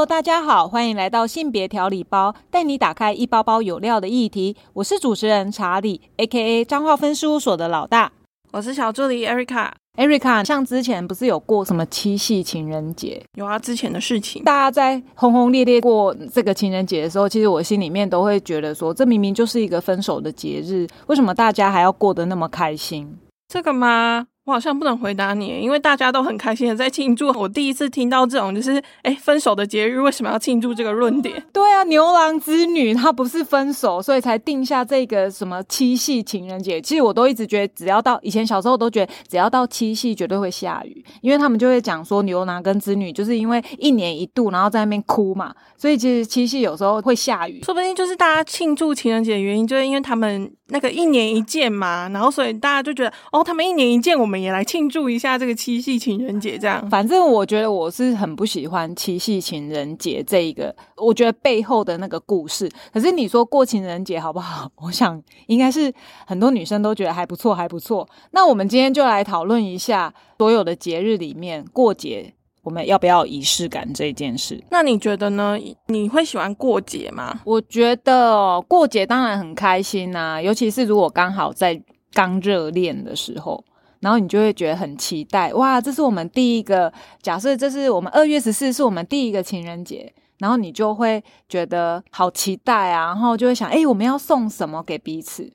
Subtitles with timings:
[0.00, 4.56] Hello，大家好，欢迎来到性别调理包，带你打开一包包有料的议题。
[4.72, 8.10] 我是主持人查理，A.K.A 张化芬事务所的老大。
[8.50, 9.68] 我是小助理 Erica。
[9.98, 13.22] Erica，像之前不是有过什么七夕情人节？
[13.34, 23.18] 有啊，之前的事情，大家在轰轰烈烈过这个情人节的时候，其实我心里面都会觉得说，这明明就是一个分手的节日，为什么大家还要过得那么开心？
[23.48, 24.26] 这个吗？
[24.50, 27.28] 我好像不能回答你，因为大家都很开心的在庆祝。
[27.28, 31.40] 我第一次听到这种，就是哎，分手的节日为什么要庆祝这个论点？
[31.54, 36.80] 对啊，牛郎织女他不是分手，所以才定下这个什么七夕情人节。
[36.80, 47.62] 其实我都一直觉得，只要到以前小时候都觉得，只要到七夕绝对会下雨，因为他们就会讲说牛郎跟织女就是因为一年一度，然后在那边哭嘛，所以其实七夕有时候会下雨。
[47.62, 55.20] 说不定就是大家庆祝情人节的原因，就是因为他们那个一年一见嘛，然后所以大家就觉得哦，他们一年一见，我们也来庆祝一。
[55.20, 62.66] 下这个七夕情人节，这样，反正我觉得我是很不喜欢七夕情人节这一个，我觉得背后的那个故事。
[62.90, 64.72] 可是你说过情人节好不好？
[64.76, 65.92] 我想应该是
[66.26, 68.08] 很多女生都觉得还不错，还不错。
[68.30, 74.58] 那我们今天就来讨论一下所有的节日里面过节，我们要不要仪式感这件事？
[74.70, 75.58] 那你觉得呢？
[75.88, 77.38] 你会喜欢过节吗？
[77.44, 81.78] 我觉得过节当然很开心呐，尤其是如果刚好在
[82.14, 83.62] 刚热恋的时候。
[84.00, 85.80] 然后你就会觉得很期待，哇！
[85.80, 95.52] 这是我们第一个假设，这是我们二月十四是我们第一个情人节，然后你就会觉得好期待啊，然后就会想，哎，我们要送什么给彼此？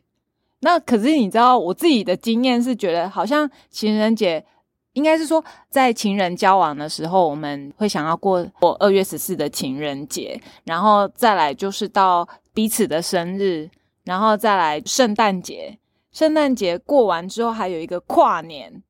[0.61, 4.43] 那可是你知道，我自己的经验是觉得，好像情人节
[4.93, 13.69] 应该是说，在情人交往的时候，我们会想要过过二月十四的情人节，然后再来就是到彼此的生日，
[14.03, 15.77] 然后再来圣诞节。
[16.16, 18.81] 圣诞节过完之后，还有一个跨年，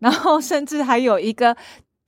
[0.00, 1.56] 然后甚至还有一个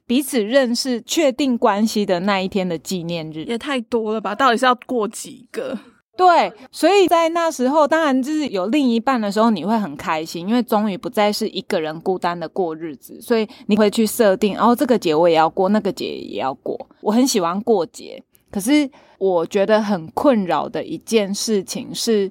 [0.07, 4.35] 彼此认识、确定关系的那一天的纪念日，也太多了吧？
[4.35, 5.79] 到底是要过几个？
[6.15, 16.79] 对，所以在那时候，当然就是有另一半的时候，你会很开心，因为终于不再是一个人孤单的过日子，所以你会去设定，哦，这个节我也要过，那个节也要过。
[17.01, 22.31] 我很喜欢过节，可是我觉得很困扰的一件事情是。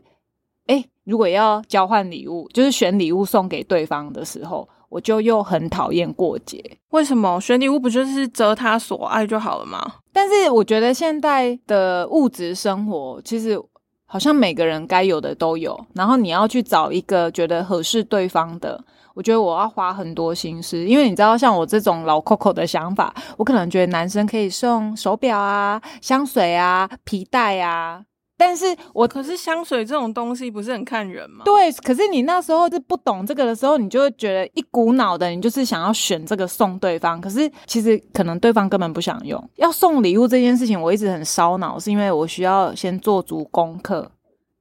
[1.06, 6.64] 如果要交换礼物，就是选礼物送给对方的时候，我就又很讨厌过节。
[6.92, 9.96] 为什么选礼物不就是择他所爱就好了吗？
[10.14, 13.62] 但是我觉得现在的物质生活，其实
[14.06, 18.82] 好像每个人该有的都有，然后你要去找一个觉得合适对方的，
[19.14, 20.78] 我觉得我要花很多心思。
[20.86, 28.06] 因为你知道，像我这种老 Coco 的想法，我可能觉得男生可以送手表啊、香水啊、皮带啊。
[28.38, 31.44] 但是我可是香水这种东西不是很看人吗？
[31.46, 37.22] 对，可是你那时候是不懂这个的时候，你就会觉得一股脑的，你就是想要选这个送对方。
[37.22, 39.42] 可是其实可能对方根本不想用。
[39.56, 44.10] 要送礼物这件事情，我一直很烧脑，是因为我需要先做足功课。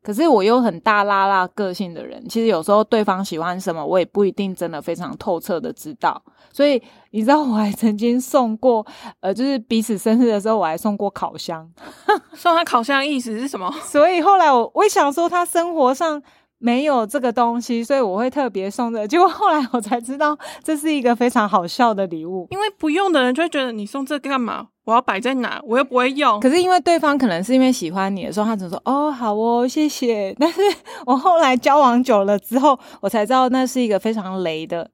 [0.03, 6.21] 可是我又很大拉拉个性的人，其实有时候对方喜欢什么，我也不一定真的非常透彻的知道。
[6.53, 6.83] 所以
[7.13, 8.85] 你知道，我还曾经送过，
[9.21, 11.71] 呃，就是彼此生日的时候，我还送过烤箱。
[12.35, 13.73] 送他烤箱意思是什么？
[13.83, 16.23] 所以后来我我想说，他生活上。
[16.63, 19.07] 没有这个东西，所以我会特别送的。
[19.07, 22.47] 结果后来我才知道，这是一个非常好笑的礼物。
[22.51, 24.69] 因为不用的人就会觉得你送这干嘛？
[24.85, 25.61] 我要摆在哪？
[25.65, 26.39] 我又不会用。
[26.39, 30.35] 可是因为对方可能是因为喜欢你的时候，他只说哦好哦谢谢。
[30.39, 30.61] 但是
[31.05, 34.89] 我后来交往久了之后，我才知道那是一个非常雷的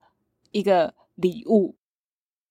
[0.53, 1.75] 一个礼物。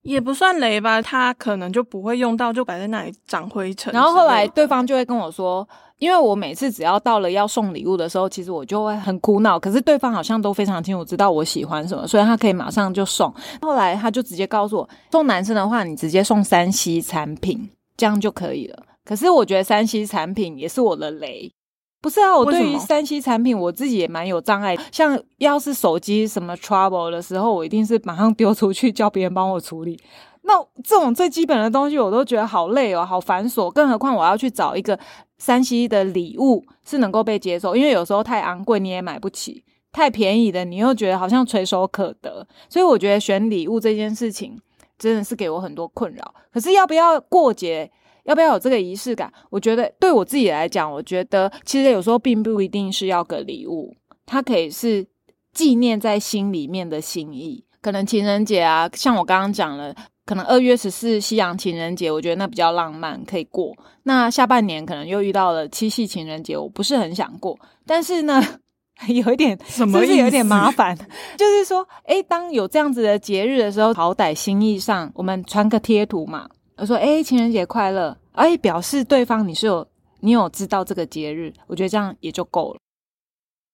[0.03, 3.91] 也不算雷吧，他可能就不会用到，就摆在那里长灰尘。
[3.91, 5.67] 然后后来对方就会跟我说，
[5.99, 9.59] 因为我每次只要到了要送礼物的时候，其实我就会很苦恼。
[9.59, 13.33] 可是对方好像都非常清楚知道我喜欢什么，所以他可以马上就送。
[13.61, 18.83] 后来他就直接告诉我，送男生的话，你直接送三 C 产品，这样就可以了。
[19.03, 21.51] 可是我觉得三 C 产品也是我的雷。
[21.99, 24.77] 不是啊，我对于三 C 产品我自己也蛮有障碍。
[24.91, 29.99] 像要是手机什么 trouble 的时候，我一定是马上丢出去叫别人帮我处理。
[30.43, 33.69] 那这种最基本的东西我都觉得好累哦，好繁琐。
[33.71, 34.97] 更何况我要去找一个
[35.37, 42.47] 三 C 的礼物是能够被接受，因为有时候太昂贵你也买不起，太便宜的你又觉得好像垂手可得。
[42.69, 44.59] 所以我觉得选礼物这件事情
[44.97, 46.33] 真的是给我很多困扰。
[46.51, 47.91] 可是要不要过节？
[48.23, 49.31] 要不要有这个仪式感？
[49.49, 53.95] 我觉得对我自己来讲，我觉得其实有时候并不一定是要个礼物，
[54.25, 55.07] 它可以是
[55.53, 57.63] 纪念在心里面的心意。
[57.79, 59.95] 可能情人节啊，像我刚刚讲了，
[60.27, 63.73] 可能二月十四西洋情人节，我觉得那比较浪漫，可以过。
[64.03, 67.57] 那下半年可能又遇到了七夕情人节，我不是很想过。
[67.85, 68.43] 但是呢，
[69.07, 70.97] 有一点什么是有点麻烦，
[71.37, 76.49] 就是说，诶，当有这样子的节日的时候，好歹心意上，我们传个贴图嘛。
[76.75, 78.15] 我说：“哎，情人节快乐！
[78.33, 79.87] 哎，表示对方你是有
[80.19, 82.79] 你有知道这个节日，我觉得这样也就够了。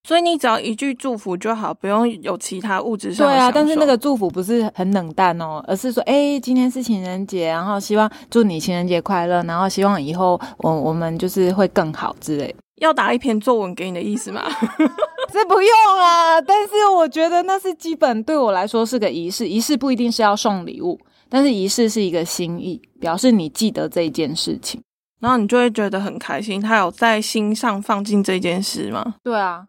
[0.05, 3.25] 所以你只要一句祝福就好，不用有其他物质上。
[3.25, 12.53] 对啊，但是那个祝福不是很冷淡哦，而是说，哎，今天是情人节，然后希望祝你情人节快乐，然后希望以后我我们就是会更好之类。
[12.81, 14.43] 要打一篇作文给你的意思吗？
[15.31, 19.47] 这不用啊，但是我觉得那是基本，对我来说是个仪式。
[19.47, 24.81] 仪式不一定是要送礼物，但是仪式是一个心意，表示你记得这一件事情，
[25.21, 26.59] 然后你就会觉得很开心。
[26.59, 29.15] 他有在心上放进这件事吗？
[29.23, 29.65] 对啊。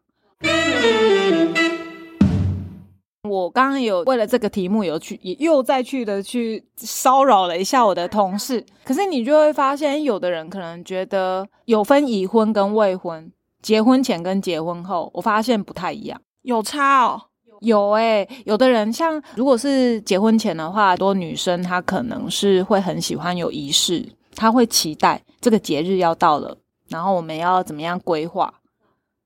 [3.28, 8.64] 我刚刚有为了这个题目有去，也又再去的去骚扰了一下我的同事。
[8.84, 13.30] 可是你就会发现，有的人可能觉得有分已婚跟未婚，
[13.60, 17.20] 结婚前跟结婚后，我发现不太一样，有差哦。
[17.60, 24.06] 有诶，有的人像如果是结婚前的话，多女生她可能是会很喜欢有仪式，
[24.36, 26.56] 她会期待这个节日要到了，
[26.88, 28.54] 然后我们要怎么样规划，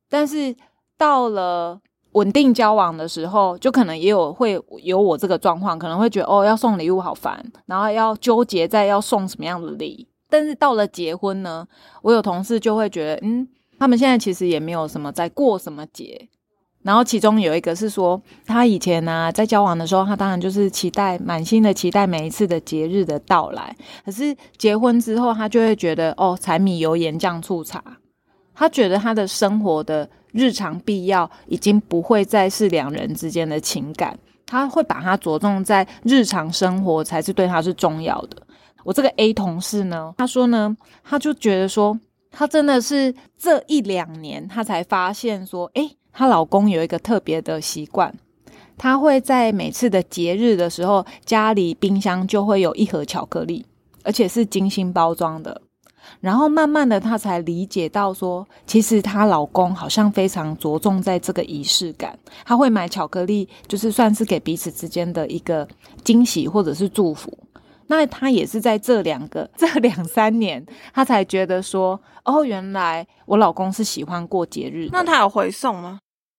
[0.09, 0.57] 但是。
[0.99, 1.81] 到了
[2.13, 10.09] 稳定交往的时候，就可能也有会有我这个状况，可能会觉得哦，要送礼物好烦，然后要纠结在要送什么样的礼。
[10.29, 11.67] 但是到了结婚呢，
[12.03, 13.49] 我有同事就会觉得，嗯，
[13.79, 16.29] 他们现在其实也没有什么在过什么节。
[16.83, 23.77] 然后其中有一个是说，他以前呢在交往的时候，他当然就是期待满心的期待每一次的节日的到来。
[24.05, 27.83] 可是结婚之后，他就会觉得哦，柴米油盐酱醋茶，
[28.59, 30.09] 他觉得他的生活的。
[30.33, 34.17] 日常必要已经不会再是两人之间的情感，
[34.47, 38.37] 他会把它着重在日常生活才是对他是重要的。
[38.85, 41.99] 我这个 A 同事呢，他说呢，他就觉得说，
[42.31, 48.15] 他真的是这一两年他才发现说，诶，她老公有一个特别的习惯，
[48.77, 53.65] 他会在每次的节日的时候，家里冰箱就会有一盒巧克力，
[54.05, 55.63] 而且是精心包装的。
[56.21, 65.67] 然后慢慢的，她才理解到说，其实她老公好像非常着重在这个仪式感，他会买巧克力，就是算是给彼此之间的一个
[66.05, 67.33] 惊喜或者是祝福。
[67.87, 74.89] 那他也是在这两个 这两三年，他才觉得说，哦，原来我老公是喜欢过节日。
[74.93, 75.99] 那他有回送吗？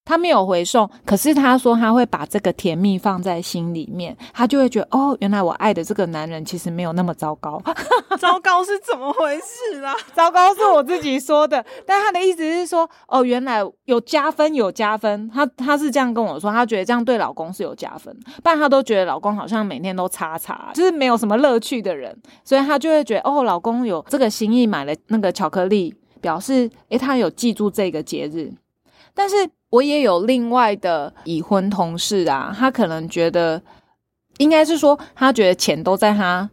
[0.10, 7.62] 他没有回送，可是他说他会把这个甜蜜放在心里面，他就会觉得哦，原来我爱的这个男人其实没有那么糟糕。
[8.18, 9.94] 糟糕是怎么回事啊？
[10.16, 15.30] 糟糕是我自己说的，但他的意思是说，哦，原来有加分，有加分。
[15.30, 28.52] 他他是这样跟我说，他觉得这样对老公是有加分，不然他都觉得老公好像每天都擦擦，就是没有什么乐趣的人，所以他就会觉得哦，老公有这个心意买了那个巧克力，表示诶，他有记住这个节日，
[29.20, 29.36] 但是。
[29.72, 33.62] 我也有另外的已婚同事啊，他可能觉得，
[34.40, 36.50] 应该是说他觉得钱都在他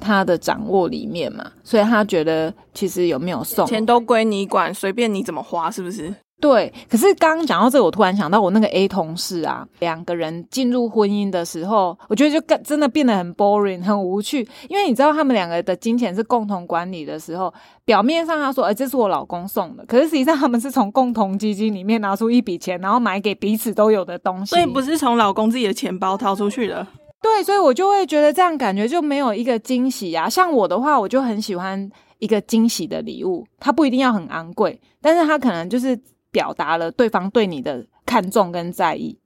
[0.00, 6.14] 他的掌握里面嘛，所以他觉得其实有没有送钱都归你管，随便你怎么花，是不是？
[6.38, 14.46] 对，可是刚刚讲到这，我突然想到我那个 A 同事啊，两个人进入婚姻的时候，我觉得就更真的变得很 boring，很无趣。
[14.68, 17.52] 因为你知道他们两个的金钱是共同管理的时候，
[17.86, 26.86] 表面上他说，哎，这是我老公送的，可是实际上他们是从共同基金里面拿出一笔钱，然后买给彼此都有的东西，所以不是从老公自己的钱包掏出去的。
[27.22, 30.28] 对，所以我就会觉得这样感觉就没有一个惊喜啊。
[30.28, 35.98] 像我的话，我就很喜欢一个惊喜的礼物，它不一定要很昂贵，但是它可能就是。
[36.36, 39.18] 表达了对方对你的看重跟在意，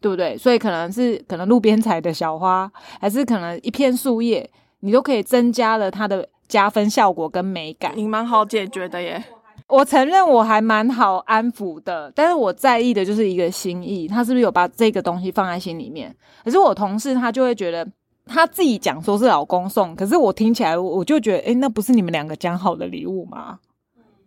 [0.00, 0.38] 对不对？
[0.38, 2.70] 所以可能是可能路边采的小花，
[3.00, 7.90] 还是可能一片树叶，你都可以增加了它的加分效果跟美感。
[7.96, 9.24] 你蛮好解决的耶，
[9.66, 16.14] 我承认我还蛮好安抚的，但是我在意的就是一个心意，他是不是有把这个东西放在心里面？
[16.44, 17.84] 可是我同事他就会觉得
[18.26, 23.58] 他自己讲说是老公送，可是我听起来我就觉得，诶，那不是你们两个讲好的礼物吗？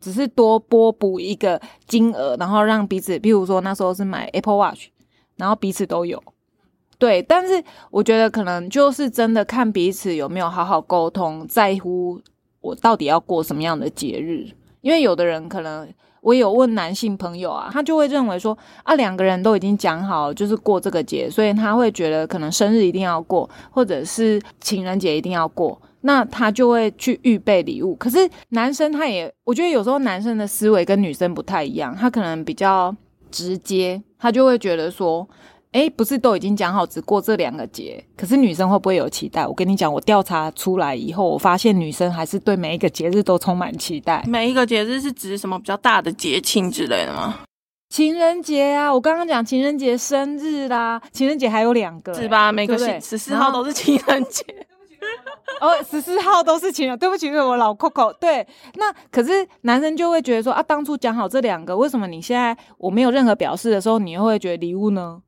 [0.07, 4.85] 只是多拨补一个金额，然后让彼此，譬如说那时候是买 Apple Watch，
[5.35, 6.23] 然后彼此都有，
[6.97, 7.21] 对。
[7.21, 7.61] 但是
[7.91, 12.21] 我觉得可能就是真的看彼此有没有好好沟通，在乎
[12.61, 14.47] 我到底要过什么样的节日。
[14.79, 15.85] 因为有的人可能
[16.21, 25.81] 我有问男性朋友啊，他就会认为说啊，两个人都已经讲好就是过这个节，所以他会觉得可能生日一定要过，或者是情人节一定要过。
[26.01, 32.95] 那他就会去预备礼物，可是男生他也，我觉得有时候男生的思维跟女生不太一样，他可能比较
[33.31, 35.27] 直接，他就会觉得说，
[35.71, 39.45] 哎，不是都已经讲好只过这两个节，可是女生会不会有期待？
[39.45, 44.23] 我跟你讲，我调查出来以后，我发现女生还是对每一个节日都充满期待。
[44.27, 47.39] 每一个节日是指什么比较大的节庆之类的吗？
[47.89, 52.51] 情人节啊，我刚刚讲情人节、生日啦，情人节还有两个，是吧？
[52.51, 54.43] 每个十四号都是情人节。
[55.59, 58.13] 哦，十四号都是情人，对不起，是我老 Coco。
[58.13, 58.45] 对，
[58.75, 65.21] 那可是男生就会觉得说啊，当初讲好这两个，为什么你现在我没有任何表示的时候，你又会觉得礼物呢？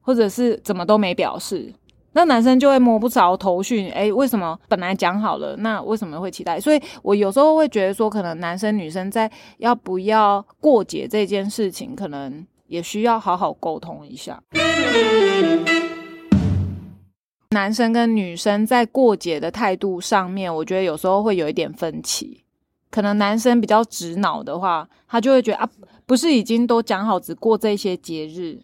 [0.00, 1.74] 或者是怎么都没表示？
[2.12, 6.58] 那男生就会摸不着头绪，哎，为什么本来讲好了，那为什么会期待？
[6.58, 14.42] 所以我有时候会觉得说，可能男生女生在要不要过节这件事情，可能也需要好好沟通一下。
[17.50, 22.42] 男生跟女生在过节的态度上面，我觉得有时候会有一点分歧。
[22.90, 25.68] 可能男生比较直脑的话，他就会觉得啊，
[26.06, 28.58] 不是已经都讲好只过这些节日，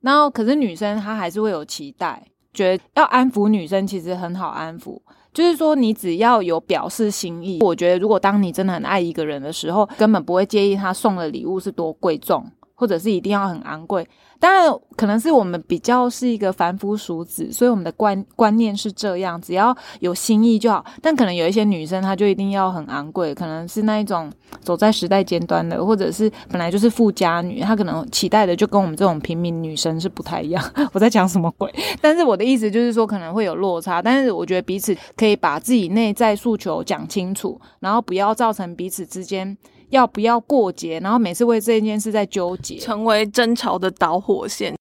[0.00, 2.22] 然后可是女生她还是会有期待。
[2.54, 4.98] 觉得要安抚女生其实很好安抚，
[5.34, 7.58] 就是说你只要有表示心意。
[7.60, 12.50] 我觉得如果当你真的很爱一个人的时候，根本不会介意他送的礼物是多贵重。
[12.76, 14.06] 或者是一定要很昂贵，
[14.38, 20.84] 当然可能是我们比较是一个凡夫俗子，所以我们的观观念是这样，只要有心意就好。
[21.00, 24.30] 但可能有一些女生，她就一定要很昂贵，可能是那一种
[24.60, 30.62] 走在时代尖端的，或者是本来就是富家女，她可能期待的就跟我们这种平民女生是不太一样。
[30.92, 31.74] 我在讲什么鬼？
[32.02, 39.56] 但是我的意思就是说，可能会有落差，但是我觉得彼此可以把自己内在诉求讲清楚，然后不要造成彼此之间。
[39.90, 40.98] 要不要过节？
[41.00, 44.74] 然后每次为这件事在纠结，成为争吵的导火线。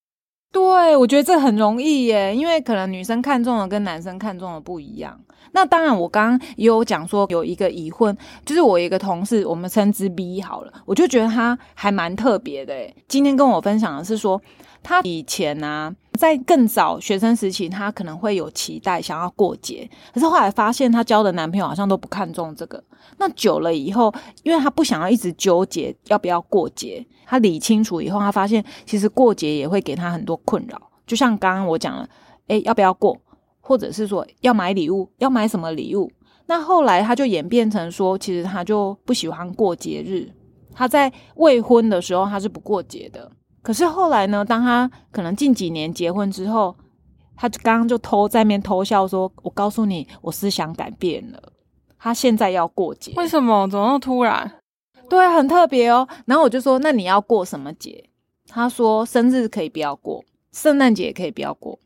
[0.51, 5.19] 对，我觉得这很容易耶，因为可能女生看中的跟男生看中的不一样。
[5.51, 12.73] 那当然，我刚刚也有讲说有一个已婚，就是我一个同事，我们称之 B 好了，我就觉得他还蛮特别的。
[13.07, 14.41] 今天跟我分享的是说。
[14.87, 22.83] 他以前呢，在更早学生时期，她可能会有期待想要过节，可是后来发现她交的男朋友好像都不看重这个。
[23.17, 30.81] 那久了以后，因为她不想要一直纠结要不要过节，她理清楚以后，她发现其实过节也会给她很多困扰。
[31.07, 32.07] 就像刚刚我讲了，
[32.47, 33.17] 诶，要不要过，
[33.61, 36.11] 或者是说要买礼物，要买什么礼物？
[36.47, 40.29] 那后来他就演变成说，其实他就不喜欢过节日。
[40.73, 43.31] 他在未婚的时候，他是不过节的。
[43.65, 44.45] 可是后来呢？
[44.45, 46.75] 当他可能近几年结婚之后，
[47.35, 51.41] 他刚刚就偷在面偷笑说：“我告诉你，我思想改变了。
[51.97, 53.67] 他现在要过节，为什么？
[53.67, 54.59] 怎么那么突然？
[55.09, 56.07] 对，很特别哦。
[56.27, 58.07] 然后我就说：那你要过什么节？
[58.47, 61.79] 他说：生日可以不要过，圣诞节也可以不要过，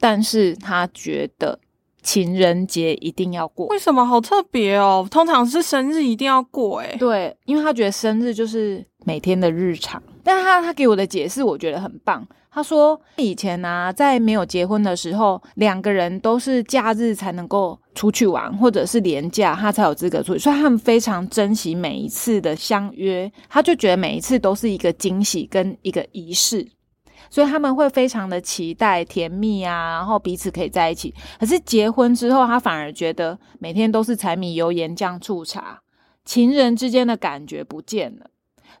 [0.00, 1.60] 但是他觉得
[2.02, 3.68] 情人节一定要过。
[3.68, 4.04] 为什么？
[4.04, 5.06] 好特别哦。
[5.08, 12.26] 通常是生日一定要过，诶对，因为他觉得生日就是每天的日常。”但他他给我的解释我觉得很棒。
[12.52, 23.30] 他说以前呢，在没有结婚的时候，两个人都是假日才能够出去玩，或者是连假他才有资格出去，所以他们非常珍惜每一次的相约。
[23.48, 26.68] 他就觉得每一次都是一个惊喜跟一个仪式，
[27.30, 31.14] 所以他们会非常的期待甜蜜啊，然后彼此可以在一起。
[31.38, 35.80] 可是结婚之后，他反而觉得每天都是柴米油盐酱醋茶，
[36.24, 38.26] 情人之间的感觉不见了。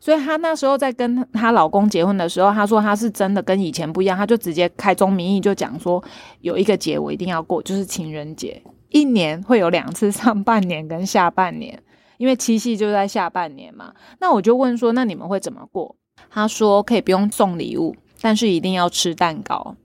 [0.00, 6.02] 所以她那时候在跟她老公结婚的时候，她说她是真的跟以前不一样，她就直接开宗明义就讲说，
[6.40, 11.80] 有一个节我一定要过，就是情人节，一年会有两次，上半年跟下半年，
[12.16, 13.92] 因为七夕就在下半年嘛。
[14.18, 15.94] 那我就问说，那你们会怎么过？
[16.30, 19.76] 她说可以不用送礼物，但是一定要吃蛋糕。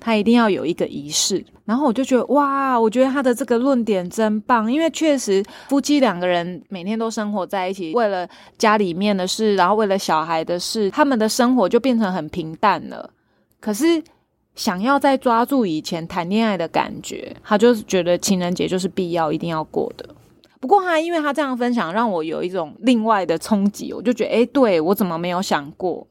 [0.00, 8.28] 他一定要有一个仪式，然后我就觉得哇，我觉得他的这个论点真棒，因为确实夫妻两个人每天都生活在一起，为了
[8.58, 13.10] 家里面的事，然后为了小孩的事，他们的生活就变成很平淡了。
[13.60, 14.02] 可是
[14.54, 20.08] 想要再抓住以前谈恋爱的感觉，他就是觉得情人节就是必要一定要过的。
[20.60, 26.06] 不过他因为他这样分享，让我有一种另外的冲击，我就觉得哎，对我怎么没有想过？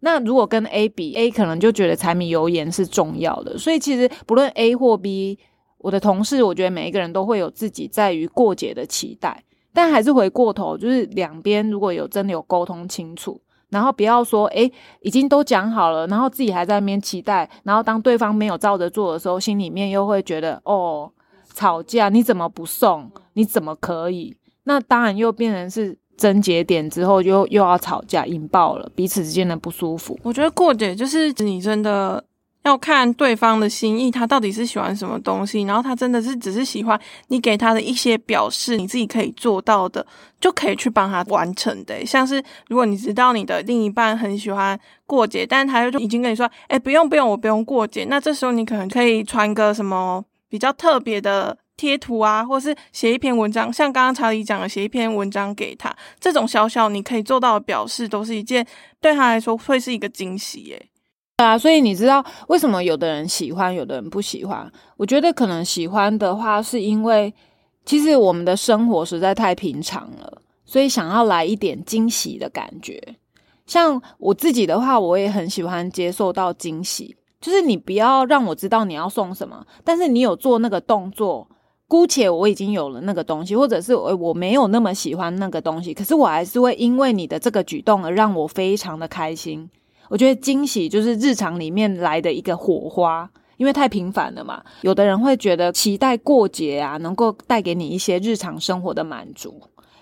[0.00, 5.38] 那如果跟 A 比，A 可能就觉得柴米油盐是重要的，所以其实不论 A 或 B，
[5.78, 13.40] 我的同事，我觉得每一个人都会有自己在于过节的期待，但还是回过头，就是两边如果有真的有沟通清楚，
[13.70, 21.10] 然后不要说，诶已经都讲好了，然后自己还在那边期待，然后当对方没有照着做的时候，心里面又会觉得，哦，
[21.54, 23.10] 吵架，你怎么不送？
[23.32, 24.36] 你怎么可以？
[24.62, 25.98] 那当然又变成是。
[26.18, 30.18] 症结点之后，又又要吵架，引爆了彼此之间的不舒服。
[30.22, 32.22] 我觉得过节就是你真的
[32.64, 40.04] 要看对方的心意，他到底是喜欢什么东西，然后他真的是只是喜欢你给他的一些表示，你自己可以做到的，
[40.40, 42.04] 就可以去帮他完成的。
[42.04, 51.56] 像是如果你知道你的另一半很喜欢过节，但是他就已经跟你说，哎，不用不用，我不用过节，那这时候你可能可以传个什么比较特别的。
[51.78, 58.66] 贴图啊，或是写一篇文章，像刚刚查理讲的，写一篇文章给他，这种小小你可以做到的表示，都是一件
[59.00, 60.86] 对他来说会是一个惊喜耶。
[61.36, 64.70] 对啊，所以你知道为什么有的人喜欢，有的人不喜欢？
[64.96, 67.32] 我觉得可能喜欢的话，是因为
[67.84, 73.00] 其实我们的生活实在太平常了，所以想要来一点惊喜的感觉。
[73.66, 81.48] 像我自己的话，我也很喜欢接受到惊喜，就是你不要让我知道你要送什么，但是你有做那个动作。
[81.88, 89.68] 姑且我已经有了那个东西，或者是我我没有那么喜欢那个东西，可是我还是会因为你的这个举动而让我非常的开心。
[90.10, 94.62] 我觉得惊喜就是日常里面来的一个火花，因为太平凡了嘛。
[94.82, 99.58] 有的人会觉得期待过节啊，能够带给你一些日常生活的满足。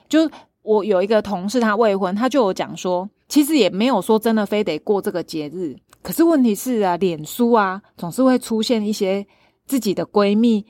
[0.09, 0.29] 就
[0.63, 9.25] 我有一个同事，他未婚，他就有讲说，其实也没有说真的非得过这个节日，可是问题是啊，脸书啊总是会出现一些
[9.67, 10.67] 自己的闺蜜。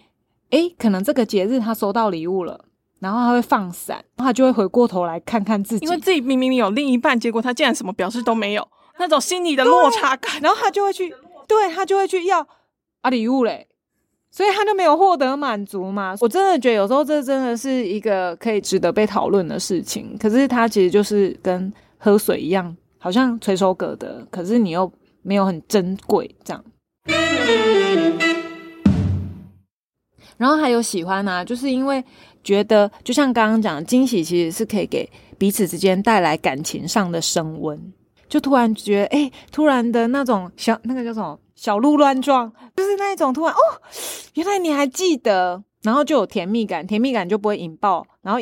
[0.50, 2.64] 诶，可能这个节日他收到礼物了，
[3.00, 8.66] 然后他会放闪，他就会回过头来看看自己，因为自己明明有另一半，结果他竟然什么表示都没有，
[8.98, 11.12] 那种心理的落差感，然后他就会去，
[11.48, 12.46] 对他就会去要
[13.00, 13.66] 啊礼物嘞，
[14.30, 16.14] 所以他就没有获得满足嘛。
[16.20, 24.90] 我真的觉得有时候这真的是一个可以值得被讨论的事情，可是他其实就是跟喝水一样，好像垂手可得，可是你又
[25.22, 26.64] 没有很珍贵这样。
[30.36, 32.02] 然后还有喜欢啊，就是因为
[32.44, 37.92] 觉得，就像刚刚讲，惊喜其实是可以给彼此之间带来感情上的升温。
[38.28, 43.58] 就突然觉得，哎，突然的那种小那个叫什么小鹿乱撞，就是那一种突然哦，
[44.34, 48.40] 原来你还记得，然后就有甜蜜感，甜蜜感就不会引爆，然后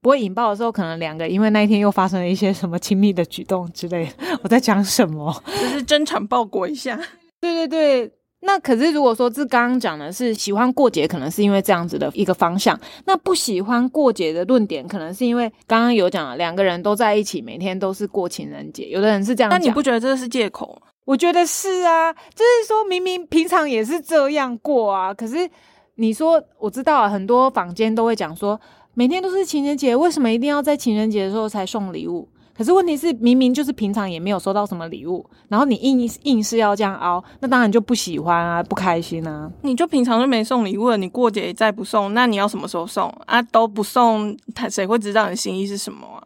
[0.00, 4.08] 不会引爆的时候，可能两个因为那一天又发生了一些什么亲密的举动之类。
[4.42, 5.42] 我在讲什么？
[5.46, 6.96] 就是争产报国一下。
[7.40, 8.12] 对对对。
[8.46, 18.86] 那可是，如果说这刚刚讲的是喜欢过节，可能是因为这样子的一个方向；那不喜欢过节的论点，可能是因为刚刚有讲了，两个人都在一起，每天都是过情人节。
[18.88, 20.80] 有的人是这样，那你不觉得这是借口？
[21.06, 25.48] 我觉得是啊，就是说明明平常也是这样过啊，可是
[25.96, 28.60] 你说我知道很多坊间都会讲说，
[28.92, 32.28] 每天都是情人节，为什么一定要在情人节的时候才送礼物？
[32.56, 39.50] 可是问题是，明明就是平常也没有收到什么礼物，然后你硬硬是要这样凹，那当然就不喜欢啊，不开心啊。
[39.62, 43.08] 你就平常就没送礼物了，你过节再不送，那你要什么时候送？
[43.26, 43.42] 啊？
[43.42, 46.22] 都不送，他谁会知道你心意是什么啊？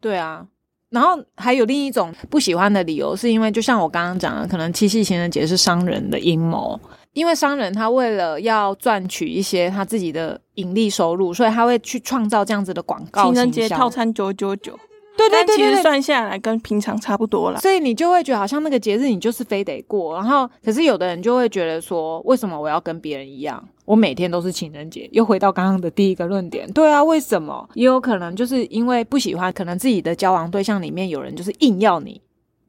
[0.00, 0.46] 对啊。
[0.90, 6.80] 然后还有另一种不喜欢的理由，是因为就像我刚刚讲的，可能七夕情人节是商人的阴谋，
[7.12, 13.24] 因为商人他为了要赚取一些他自己的盈利收入，所以他会去创造这样子的广告。
[13.24, 14.76] 情人节套餐九九九。
[15.18, 23.68] 对对对，其实算下来跟平常差不多了，所以你就会觉得好像那个节日你就是非得过，然后可是有的人就会觉得说，为什么我要跟别人一样？
[23.84, 27.68] 我每天都是情人节，又回到刚刚的第一个论点，对啊，为什么？
[27.74, 32.20] 也有可能就是因为不喜欢，可能自己的交往对象里面有人就是硬要你，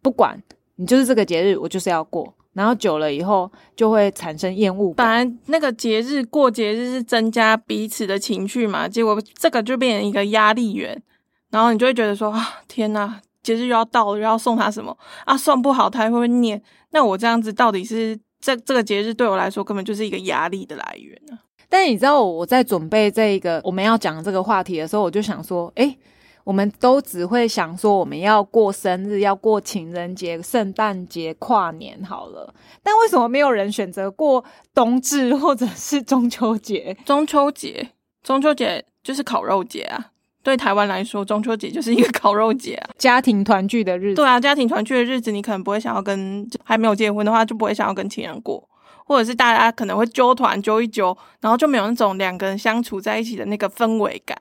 [0.02, 0.42] 不管
[0.78, 4.94] 你就是这个节日我就是要过，然后久了以后就会产生厌恶。
[4.94, 11.04] 本来那个节日过节日是增加彼此的情绪嘛，结果这个就变成一个压力源。
[11.52, 15.38] 然后你就会觉得说啊，天呐，节日又要到了，又要送他什么啊？
[15.38, 16.62] 送不好他会不会念？
[16.92, 21.40] 那我这样子到底是这这个节日对我来说根本就是一个压力的来源啊？
[21.68, 25.96] 但你知道我在准备这个我们要讲这个话题的时候，我就想说，哎，
[26.44, 36.98] 我们都只会想说我们要过生日，要过情人节、圣诞节、跨年好了，但为什么没有人选择过冬至或者是中秋节？
[37.06, 37.92] 中秋节，
[38.24, 40.12] 中秋节就是烤肉节啊。
[40.50, 44.16] 对台湾来说，中秋节就是一个 烤肉节啊，家庭团聚的日子。
[44.16, 48.68] 对啊，家庭团聚的日子，你可能不会想要跟 还没有结婚的话，就不会想要跟情人过，
[49.06, 54.36] 或者是大家可能会揪团揪一揪，然后就没有那种两个人相处在一起的那个氛围感。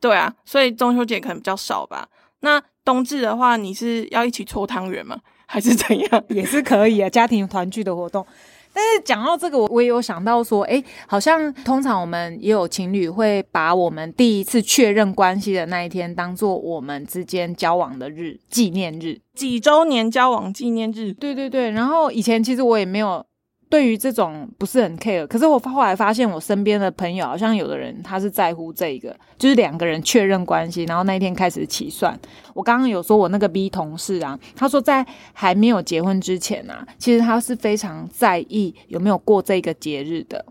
[0.00, 2.08] 对啊，所以中秋节可能比较少吧。
[2.40, 5.18] 那冬至的话，你是要一起搓汤圆吗？
[5.46, 6.24] 还是怎样？
[6.30, 8.26] 也是可以啊，家庭团聚的活动。
[8.72, 21.12] 但是讲到这个，我我也有想到说，哎，好像通常我们也有情侣会把我们第一次确认关系的那一天当做我们之间交往的日纪念日，几周年交往纪念日。
[21.12, 23.24] 对对对，然后以前其实我也没有。
[23.72, 32.20] 对于这种不是很 care，可是我后来发现，我身边的朋友好像有的人他是在乎这个，就是两个人确认关系，然后那一天开始起算。
[32.52, 40.44] 我刚刚有说我那个 B 同事啊，他说在还没有结婚之前啊，其实他是非常在意有没有过这个节日的，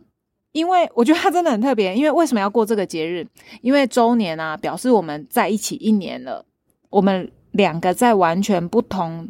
[0.54, 1.96] 因为我觉得他真的很特别。
[1.96, 3.28] 因为为什么要过这个节日？
[3.62, 6.44] 因为周年啊，表示我们在一起一年了，
[6.90, 9.30] 我们两个在完全不同。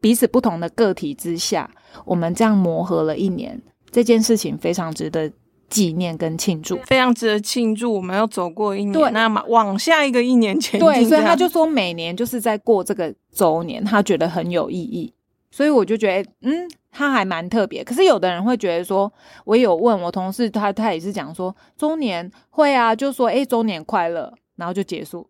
[0.00, 1.70] 彼此不同的个体之下，
[2.04, 3.60] 我们这样磨合了一年，
[3.90, 5.30] 这件事情非常值得
[5.68, 7.92] 纪念跟庆祝，非常值得庆祝。
[7.92, 15.12] 我们要走过一年，那么往下一个一年前对，所以他就说每年就是在过这个周年，他觉得很有意义。
[15.52, 17.82] 所以我就觉得，嗯，他还蛮特别。
[17.82, 19.12] 可是有的人会觉得说，
[19.44, 25.28] 我有问我同事，他他也是讲说，周年会啊，就说哎，周年快乐，然后就结束。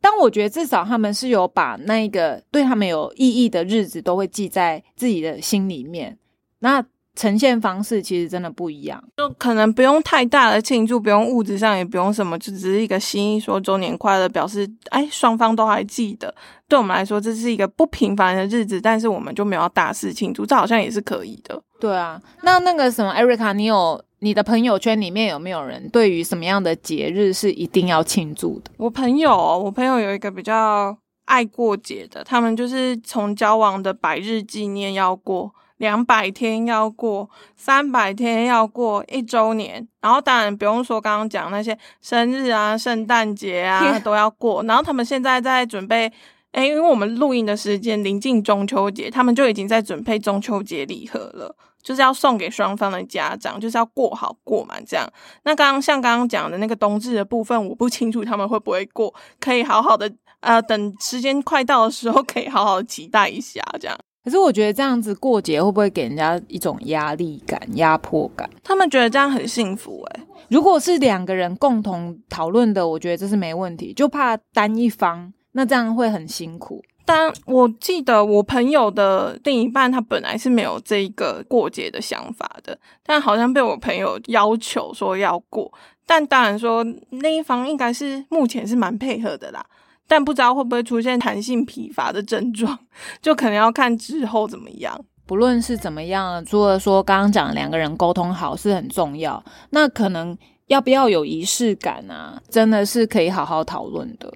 [0.00, 6.16] 但我觉得至少他们是有把那个对他们有意义的日子都会记在自己的心里面。
[6.60, 6.84] 那
[7.16, 16.32] 呈现方式其实真的不一样，就可能不用太大的庆祝，不用物质上也不用什么，就只是一个心意，说周年快乐，表示哎双方都还记得。
[16.68, 21.60] 对我们来说，这是一个不平凡的日子，但是我们就没有大肆庆祝，这好像也是可以的。
[21.80, 28.70] 对啊，那那个什么，Erica，你有你的朋友圈里面有没有人对于什么样的节日是一定要庆祝的？
[28.76, 35.52] 我朋友，我朋友有一个比较爱过节的，他们就是从交往的百日纪念要过。
[35.78, 44.62] 两百天要过，三百天要过，一周年，然后当然不用说，刚刚讲那些生日啊、圣诞节啊 都要过。
[44.64, 46.12] 然后他们现在在准备，
[46.52, 55.10] 诶因为我们录音的时间临近中秋节，他们就已经在准备中秋节礼盒了，就是要送给双方的家长，就是要过好过嘛这样。
[55.44, 63.96] 那刚刚像刚刚讲的那个冬至的部分，我不清楚他们会不会过，可以好好的呃，等时间快到的时候，可以好好的期待一下这样。
[64.22, 68.48] 可是我觉得这样子过节会不会给人家一种压力感、压迫感？
[68.62, 70.20] 他们觉得这样很幸福诶。
[70.48, 73.94] 如果是两个人共同讨论的，我觉得这是没问题。
[73.94, 76.82] 就怕单一方，那这样会很辛苦。
[77.12, 85.72] 但我记得我朋友的另一半，他本来是没有这一个过节的想法的，但好像被我朋友要求说要过。
[86.06, 89.66] 但当然说那一方应该是目前是蛮配合的啦。
[90.06, 92.78] 但不知道会不会出现弹性疲乏的症状，
[93.20, 94.96] 就可能要看之后怎么样。
[95.26, 102.40] 不论是怎么样，除了说刚刚讲两个人沟通好是很重要，那可能要不要有仪式感啊？
[102.48, 104.32] 真的是可以好好讨论的。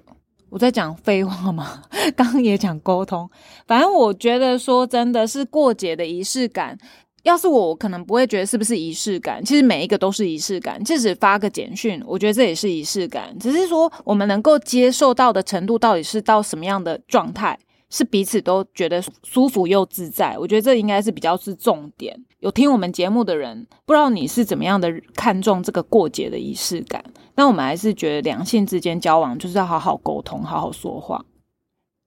[0.49, 1.81] 我在讲废话吗？
[2.15, 3.29] 刚刚也讲沟通，
[3.67, 6.77] 反正我觉得说真的是过节的仪式感。
[7.23, 9.43] 要是我，可能不会觉得是不是仪式感。
[9.43, 13.35] 其实每一个都是仪式感，即使发个简讯，我觉得这也是仪式感。
[13.39, 17.57] 只是说我们能够接受到的程度，到底是到什么样的状态，
[17.89, 20.37] 是彼此都觉得舒服又自在。
[20.37, 22.15] 我觉得这应该是比较是重点。
[22.45, 27.03] 有听我们节目的人，不知道你是怎么样的看重这个过节的仪式感。
[27.33, 31.25] 那我们还是觉得两性之间交往就是要好好沟通，好好说话。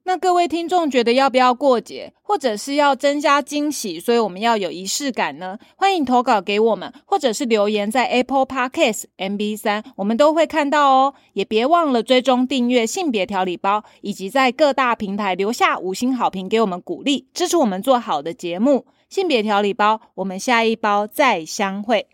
[0.05, 5.59] 那各位听众觉得要不要过节，或者是要增加惊喜，所以我们要有仪式感呢？
[5.77, 11.14] 欢迎投稿给我们，或者是留言在 Apple Podcast MB 三，我们都会看到哦。
[11.33, 18.87] 也别忘了追踪订阅性别调理包，以及在各大平台留下五星好评给我们鼓励，支持我们做好的节目。
[19.09, 22.07] 性别调理包，我们下一包再相会。